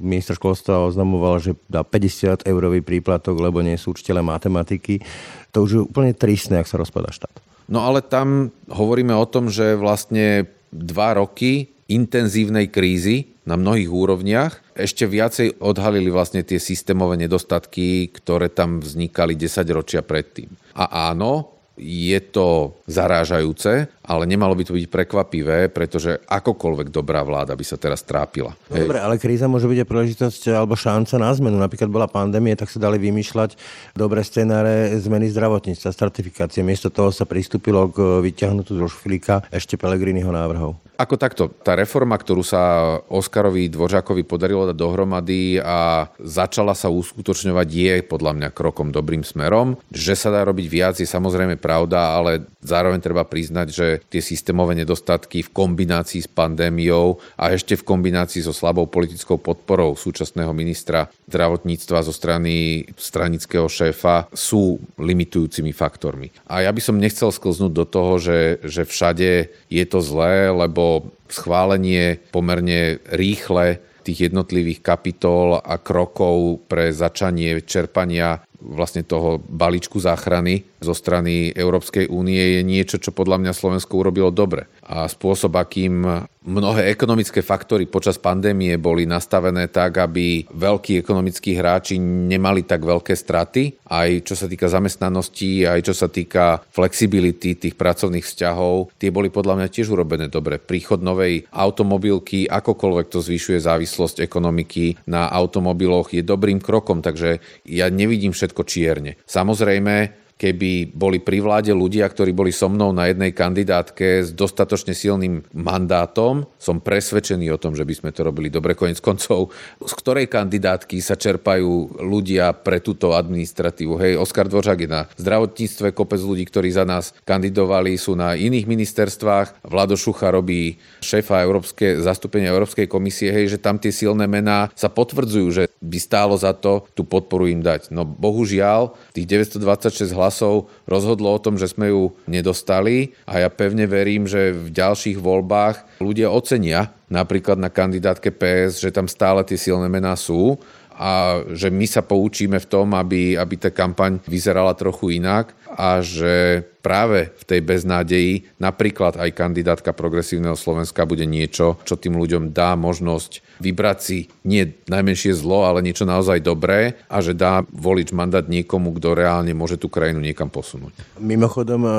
[0.00, 5.04] minister školstva oznamoval, že dá 50 eurový príplatok, lebo nie sú učiteľe matematiky.
[5.52, 7.36] To už je úplne tristné, ak sa rozpada štát.
[7.68, 14.78] No ale tam hovoríme o tom, že vlastne dva roky intenzívnej krízy na mnohých úrovniach
[14.78, 20.54] ešte viacej odhalili vlastne tie systémové nedostatky, ktoré tam vznikali 10 ročia predtým.
[20.78, 27.56] A áno, je to zarážajúce, ale nemalo by to byť prekvapivé, pretože akokoľvek dobrá vláda
[27.56, 28.52] by sa teraz trápila.
[28.68, 31.56] No, dobre, ale kríza môže byť aj príležitosť alebo šanca na zmenu.
[31.56, 33.56] Napríklad bola pandémia, tak sa dali vymýšľať
[33.96, 36.60] dobré scenáre zmeny zdravotníctva, stratifikácie.
[36.60, 40.76] Miesto toho sa pristúpilo k vyťahnutu zo šfilika ešte Pelegriniho návrhov.
[41.00, 42.60] Ako takto, tá reforma, ktorú sa
[43.08, 49.80] Oskarovi Dvořákovi podarilo dať dohromady a začala sa uskutočňovať, je podľa mňa krokom dobrým smerom.
[49.88, 54.76] Že sa dá robiť viac, je samozrejme pravda, ale zároveň treba priznať, že tie systémové
[54.76, 61.08] nedostatky v kombinácii s pandémiou a ešte v kombinácii so slabou politickou podporou súčasného ministra
[61.32, 66.28] zdravotníctva zo strany stranického šéfa sú limitujúcimi faktormi.
[66.44, 70.89] A ja by som nechcel sklznúť do toho, že, že všade je to zlé, lebo
[71.30, 80.69] schválenie pomerne rýchle tých jednotlivých kapitol a krokov pre začanie čerpania vlastne toho balíčku záchrany
[80.80, 84.66] zo strany Európskej únie je niečo, čo podľa mňa Slovensko urobilo dobre.
[84.88, 86.02] A spôsob, akým
[86.40, 93.12] mnohé ekonomické faktory počas pandémie boli nastavené tak, aby veľkí ekonomickí hráči nemali tak veľké
[93.12, 99.12] straty, aj čo sa týka zamestnanosti, aj čo sa týka flexibility tých pracovných vzťahov, tie
[99.12, 100.56] boli podľa mňa tiež urobené dobre.
[100.56, 107.92] Príchod novej automobilky, akokoľvek to zvyšuje závislosť ekonomiky na automobiloch, je dobrým krokom, takže ja
[107.92, 109.20] nevidím všetko čierne.
[109.28, 114.96] Samozrejme, keby boli pri vláde ľudia, ktorí boli so mnou na jednej kandidátke s dostatočne
[114.96, 118.72] silným mandátom, som presvedčený o tom, že by sme to robili dobre.
[118.72, 119.52] Konec koncov,
[119.84, 124.00] z ktorej kandidátky sa čerpajú ľudia pre túto administratívu.
[124.00, 128.64] Hej, Oskar Dvořák je na zdravotníctve, kopec ľudí, ktorí za nás kandidovali, sú na iných
[128.64, 129.68] ministerstvách.
[129.68, 134.88] Vlado Šucha robí šéfa Európske, zastúpenia Európskej komisie, hej, že tam tie silné mená sa
[134.88, 137.92] potvrdzujú, že by stálo za to tú podporu im dať.
[137.92, 143.50] No bohužiaľ, tých 926 hlasov hlasov rozhodlo o tom, že sme ju nedostali a ja
[143.50, 149.42] pevne verím, že v ďalších voľbách ľudia ocenia napríklad na kandidátke PS, že tam stále
[149.42, 150.54] tie silné mená sú
[150.94, 155.98] a že my sa poučíme v tom, aby, aby tá kampaň vyzerala trochu inak a
[155.98, 162.56] že práve v tej beznádeji napríklad aj kandidátka progresívneho Slovenska bude niečo, čo tým ľuďom
[162.56, 168.10] dá možnosť vybrať si nie najmenšie zlo, ale niečo naozaj dobré a že dá volič
[168.16, 170.96] mandát niekomu, kto reálne môže tú krajinu niekam posunúť.
[171.20, 171.90] Mimochodom, e,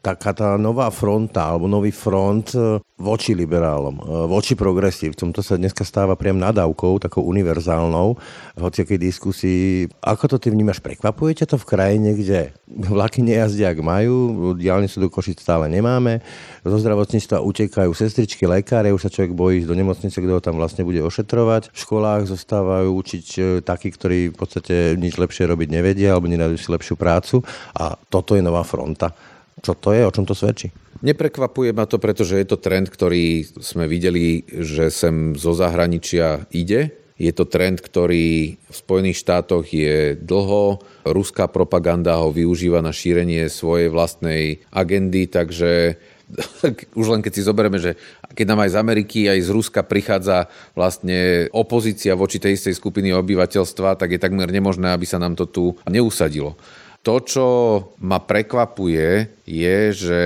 [0.00, 5.58] taká tá nová fronta alebo nový front e, voči liberálom, e, voči progresívcom, to sa
[5.58, 8.14] dneska stáva priam nadávkou, takou univerzálnou
[8.54, 8.62] v
[9.00, 9.90] diskusii.
[10.04, 10.78] Ako to ty vnímaš?
[10.78, 16.22] Prekvapuje ťa to v krajine, kde vlaky nejazdia, ak majú, diálnicu do Košic stále nemáme,
[16.62, 20.86] zo zdravotníctva utekajú sestričky, lekáre, už sa človek bojí do nemocnice, kto ho tam vlastne
[20.86, 21.74] bude ošetrovať.
[21.74, 26.54] V školách zostávajú učiť e, takí, ktorí v podstate nič lepšie robiť nevedia alebo nenajdú
[26.54, 27.42] si lepšiu prácu
[27.74, 29.10] a toto je nová fronta.
[29.60, 30.06] Čo to je?
[30.06, 30.72] O čom to svedčí?
[31.00, 36.92] Neprekvapuje ma to, pretože je to trend, ktorý sme videli, že sem zo zahraničia ide.
[37.20, 40.80] Je to trend, ktorý v Spojených štátoch je dlho.
[41.04, 45.96] Ruská propaganda ho využíva na šírenie svojej vlastnej agendy, takže
[47.00, 47.98] už len keď si zoberieme, že
[48.34, 50.46] keď nám aj z Ameriky, aj z Ruska prichádza
[50.78, 55.46] vlastne opozícia voči tej istej skupiny obyvateľstva, tak je takmer nemožné, aby sa nám to
[55.50, 56.54] tu neusadilo.
[57.00, 57.46] To, čo
[58.04, 60.22] ma prekvapuje, je, že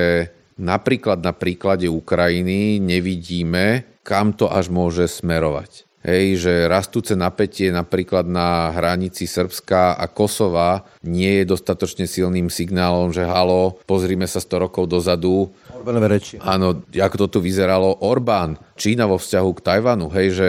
[0.59, 5.87] napríklad na príklade Ukrajiny nevidíme, kam to až môže smerovať.
[6.05, 13.09] Hej, že rastúce napätie napríklad na hranici Srbska a Kosova nie je dostatočne silným signálom,
[13.09, 15.49] že halo, pozrime sa 100 rokov dozadu.
[15.73, 16.37] Orbánové reči.
[16.45, 18.05] Áno, ako to tu vyzeralo.
[18.05, 20.49] Orbán, Čína vo vzťahu k Tajvanu, hej, že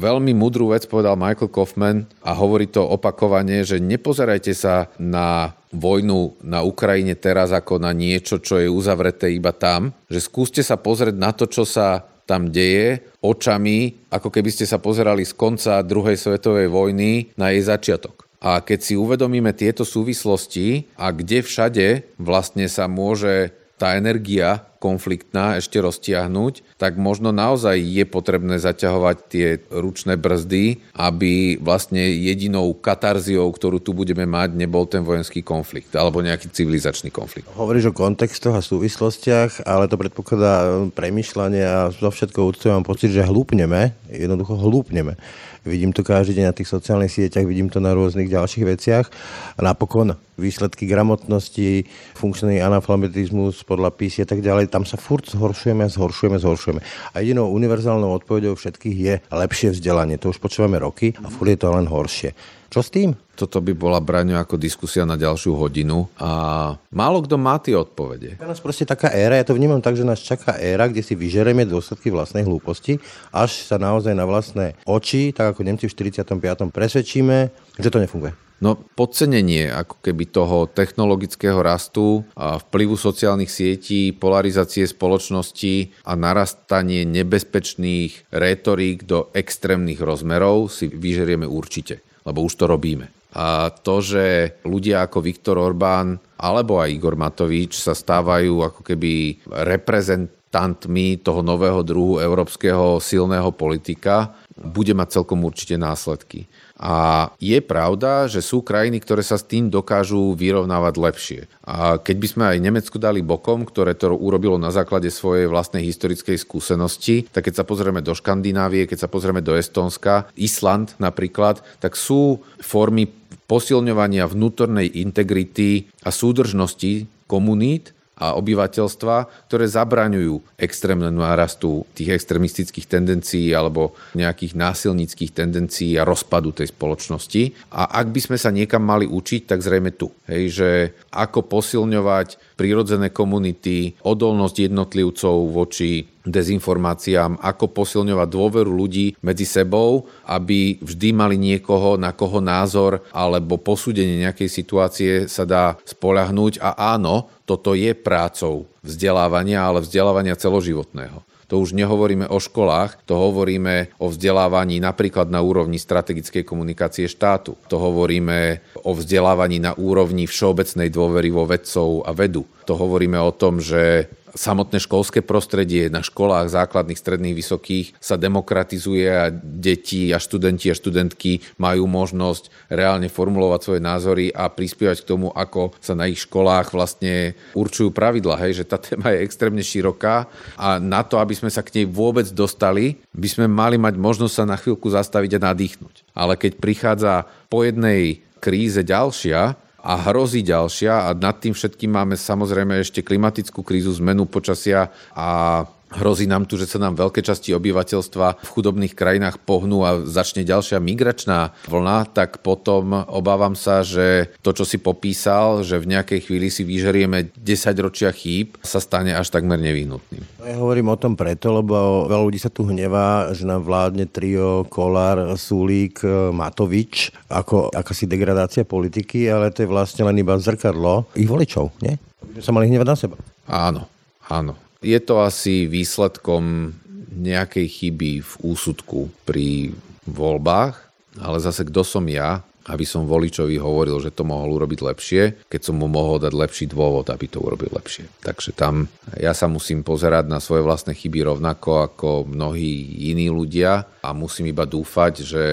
[0.00, 6.40] veľmi mudrú vec povedal Michael Kaufman a hovorí to opakovane, že nepozerajte sa na vojnu
[6.40, 11.12] na Ukrajine teraz ako na niečo, čo je uzavreté iba tam, že skúste sa pozrieť
[11.12, 16.20] na to, čo sa tam deje očami, ako keby ste sa pozerali z konca druhej
[16.20, 18.28] svetovej vojny na jej začiatok.
[18.44, 25.56] A keď si uvedomíme tieto súvislosti a kde všade vlastne sa môže tá energia konfliktná
[25.56, 33.48] ešte roztiahnuť, tak možno naozaj je potrebné zaťahovať tie ručné brzdy, aby vlastne jedinou katarziou,
[33.48, 37.48] ktorú tu budeme mať, nebol ten vojenský konflikt alebo nejaký civilizačný konflikt.
[37.56, 43.08] Hovoríš o kontextoch a súvislostiach, ale to predpokladá premyšľanie a zo všetko úctu mám pocit,
[43.08, 45.16] že hlúpneme, jednoducho hlúpneme.
[45.64, 49.08] Vidím to každý deň na tých sociálnych sieťach, vidím to na rôznych ďalších veciach.
[49.56, 55.88] A napokon výsledky gramotnosti, funkčný analfabetizmus podľa písy a tak ďalej, tam sa furt zhoršujeme,
[55.88, 56.80] zhoršujeme, zhoršujeme.
[56.84, 60.20] A jedinou univerzálnou odpovedou všetkých je lepšie vzdelanie.
[60.20, 62.36] To už počúvame roky a furt je to len horšie.
[62.74, 63.14] Čo s tým?
[63.38, 68.34] Toto by bola braňo ako diskusia na ďalšiu hodinu a málo kto má tie odpovede.
[68.34, 71.14] Je nás proste taká éra, ja to vnímam tak, že nás čaká éra, kde si
[71.14, 72.98] vyžereme dôsledky vlastnej hlúposti,
[73.30, 76.74] až sa naozaj na vlastné oči, tak ako Nemci v 45.
[76.74, 78.34] presvedčíme, že to nefunguje.
[78.58, 87.06] No podcenenie ako keby toho technologického rastu a vplyvu sociálnych sietí, polarizácie spoločnosti a narastanie
[87.06, 93.08] nebezpečných rétorík do extrémnych rozmerov si vyžerieme určite, lebo už to robíme.
[93.34, 99.42] A to, že ľudia ako Viktor Orbán alebo aj Igor Matovič sa stávajú ako keby
[99.50, 106.46] reprezentantmi toho nového druhu európskeho silného politika, bude mať celkom určite následky.
[106.74, 111.40] A je pravda, že sú krajiny, ktoré sa s tým dokážu vyrovnávať lepšie.
[111.62, 115.86] A keď by sme aj Nemecku dali bokom, ktoré to urobilo na základe svojej vlastnej
[115.86, 121.62] historickej skúsenosti, tak keď sa pozrieme do Škandinávie, keď sa pozrieme do Estónska, Island napríklad,
[121.78, 123.06] tak sú formy
[123.46, 133.50] posilňovania vnútornej integrity a súdržnosti komunít, a obyvateľstva, ktoré zabraňujú extrémnemu nárastu tých extrémistických tendencií
[133.50, 137.74] alebo nejakých násilníckých tendencií a rozpadu tej spoločnosti.
[137.74, 140.14] A ak by sme sa niekam mali učiť, tak zrejme tu.
[140.30, 140.70] Hej, že
[141.10, 150.80] ako posilňovať prírodzené komunity, odolnosť jednotlivcov voči dezinformáciám, ako posilňovať dôveru ľudí medzi sebou, aby
[150.80, 156.58] vždy mali niekoho, na koho názor alebo posúdenie nejakej situácie sa dá spolahnúť.
[156.64, 161.20] A áno, toto je prácou vzdelávania, ale vzdelávania celoživotného.
[161.52, 167.54] To už nehovoríme o školách, to hovoríme o vzdelávaní napríklad na úrovni strategickej komunikácie štátu.
[167.68, 172.48] To hovoríme o vzdelávaní na úrovni všeobecnej dôvery vo vedcov a vedu.
[172.64, 179.06] To hovoríme o tom, že samotné školské prostredie na školách základných, stredných, vysokých sa demokratizuje
[179.06, 185.08] a deti a študenti a študentky majú možnosť reálne formulovať svoje názory a prispievať k
[185.08, 188.36] tomu, ako sa na ich školách vlastne určujú pravidla.
[188.42, 190.26] Hej, že tá téma je extrémne široká
[190.58, 194.34] a na to, aby sme sa k nej vôbec dostali, by sme mali mať možnosť
[194.34, 195.94] sa na chvíľku zastaviť a nadýchnuť.
[196.12, 197.12] Ale keď prichádza
[197.46, 203.60] po jednej kríze ďalšia, a hrozí ďalšia a nad tým všetkým máme samozrejme ešte klimatickú
[203.60, 205.60] krízu, zmenu počasia a
[205.94, 210.42] Hrozí nám tu, že sa nám veľké časti obyvateľstva v chudobných krajinách pohnú a začne
[210.42, 216.20] ďalšia migračná vlna, tak potom obávam sa, že to, čo si popísal, že v nejakej
[216.26, 220.22] chvíli si vyžerieme 10 ročia chýb, sa stane až takmer nevyhnutným.
[220.42, 224.66] Ja hovorím o tom preto, lebo veľa ľudí sa tu hnevá, že nám vládne trio
[224.66, 226.02] Kolár, Sulík,
[226.34, 231.94] Matovič, ako akási degradácia politiky, ale to je vlastne len iba zrkadlo ich voličov, nie?
[232.34, 233.16] By sa mali hnevať na seba.
[233.46, 233.86] Áno,
[234.26, 234.63] áno.
[234.84, 236.76] Je to asi výsledkom
[237.14, 239.72] nejakej chyby v úsudku pri
[240.04, 240.76] voľbách,
[241.24, 245.60] ale zase kto som ja, aby som voličovi hovoril, že to mohol urobiť lepšie, keď
[245.60, 248.08] som mu mohol dať lepší dôvod, aby to urobil lepšie.
[248.24, 253.84] Takže tam ja sa musím pozerať na svoje vlastné chyby rovnako ako mnohí iní ľudia
[254.00, 255.44] a musím iba dúfať, že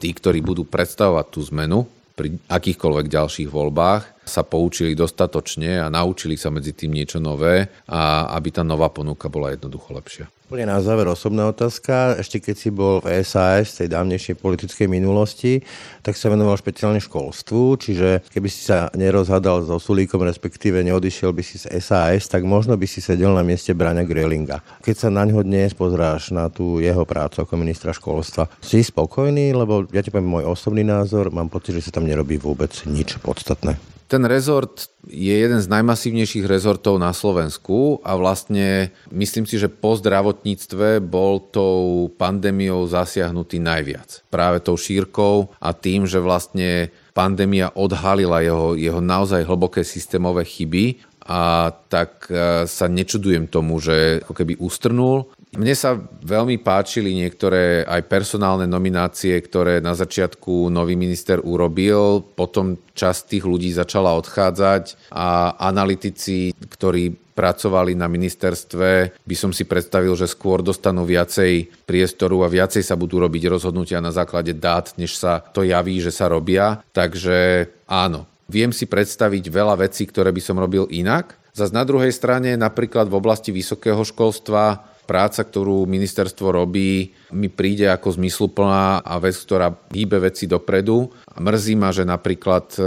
[0.00, 6.38] tí, ktorí budú predstavovať tú zmenu pri akýchkoľvek ďalších voľbách, sa poučili dostatočne a naučili
[6.38, 10.26] sa medzi tým niečo nové a aby tá nová ponuka bola jednoducho lepšia.
[10.44, 12.20] Úplne na záver osobná otázka.
[12.20, 15.64] Ešte keď si bol v SAS, tej dávnejšej politickej minulosti,
[16.04, 21.40] tak sa venoval špeciálne školstvu, čiže keby si sa nerozhadal so Sulíkom, respektíve neodišiel by
[21.40, 24.60] si z SAS, tak možno by si sedel na mieste Braňa Grelinga.
[24.84, 29.56] Keď sa na ňo dnes pozráš na tú jeho prácu ako ministra školstva, si spokojný,
[29.56, 33.16] lebo ja ti poviem môj osobný názor, mám pocit, že sa tam nerobí vôbec nič
[33.24, 33.93] podstatné.
[34.14, 39.98] Ten rezort je jeden z najmasívnejších rezortov na Slovensku a vlastne myslím si, že po
[39.98, 44.22] zdravotníctve bol tou pandémiou zasiahnutý najviac.
[44.30, 51.02] Práve tou šírkou a tým, že vlastne pandémia odhalila jeho, jeho naozaj hlboké systémové chyby
[51.26, 57.82] a tak e, sa nečudujem tomu, že ako keby ustrnul mne sa veľmi páčili niektoré
[57.86, 65.10] aj personálne nominácie, ktoré na začiatku nový minister urobil, potom časť tých ľudí začala odchádzať
[65.10, 72.46] a analytici, ktorí pracovali na ministerstve, by som si predstavil, že skôr dostanú viacej priestoru
[72.46, 76.30] a viacej sa budú robiť rozhodnutia na základe dát, než sa to javí, že sa
[76.30, 76.78] robia.
[76.94, 81.34] Takže áno, viem si predstaviť veľa vecí, ktoré by som robil inak.
[81.54, 87.88] Zas na druhej strane, napríklad v oblasti vysokého školstva, práca, ktorú ministerstvo robí, mi príde
[87.92, 91.12] ako zmysluplná a vec, ktorá hýbe veci dopredu.
[91.36, 92.82] Mrzí ma, že napríklad e,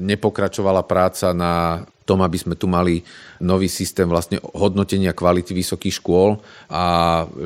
[0.00, 3.00] nepokračovala práca na tom, aby sme tu mali
[3.38, 6.84] nový systém vlastne hodnotenia kvality vysokých škôl a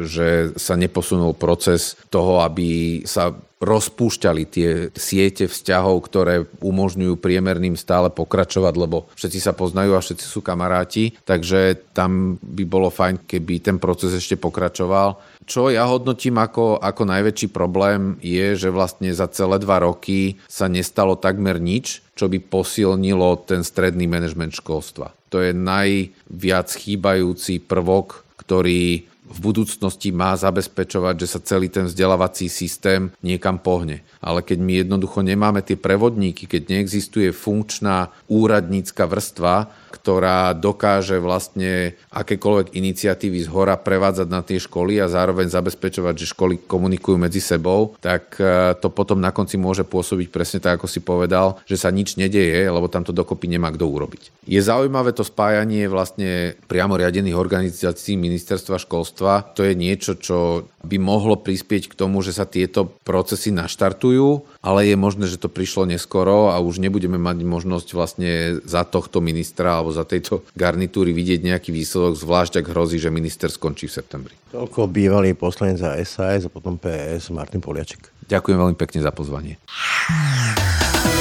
[0.02, 3.36] že sa neposunul proces toho, aby sa
[3.66, 10.22] rozpúšťali tie siete vzťahov, ktoré umožňujú priemerným stále pokračovať, lebo všetci sa poznajú a všetci
[10.22, 15.18] sú kamaráti, takže tam by bolo fajn, keby ten proces ešte pokračoval.
[15.46, 20.66] Čo ja hodnotím ako, ako najväčší problém je, že vlastne za celé dva roky sa
[20.70, 25.14] nestalo takmer nič, čo by posilnilo ten stredný manažment školstva.
[25.34, 32.47] To je najviac chýbajúci prvok, ktorý v budúcnosti má zabezpečovať, že sa celý ten vzdelávací
[32.47, 34.07] systém niekam pohne.
[34.22, 41.95] Ale keď my jednoducho nemáme tie prevodníky, keď neexistuje funkčná úradnícka vrstva, ktorá dokáže vlastne
[42.11, 47.39] akékoľvek iniciatívy z hora prevádzať na tie školy a zároveň zabezpečovať, že školy komunikujú medzi
[47.39, 51.78] sebou, tak e, to potom na konci môže pôsobiť presne tak, ako si povedal, že
[51.78, 54.47] sa nič nedeje, lebo tam to dokopy nemá kto urobiť.
[54.47, 59.57] Je zaujímavé to spájanie vlastne priamo riadených organizácií ministerstva školstva.
[59.59, 64.90] To je niečo, čo by mohlo prispieť k tomu, že sa tieto procesy naštartujú, ale
[64.90, 69.78] je možné, že to prišlo neskoro a už nebudeme mať možnosť vlastne za tohto ministra
[69.78, 74.34] alebo za tejto garnitúry vidieť nejaký výsledok, zvlášť ak hrozí, že minister skončí v septembri.
[74.50, 78.10] Toľko bývalý poslanec za SAS a potom PS Martin Poliaček.
[78.26, 79.54] Ďakujem veľmi pekne za pozvanie.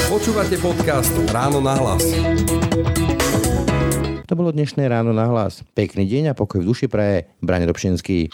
[0.10, 2.02] Počúvate podcast Ráno na hlas.
[4.26, 5.62] To bolo dnešné ráno na hlas.
[5.78, 7.30] Pekný deň a pokoj v duši praje.
[7.46, 8.34] Brane Dobšinský.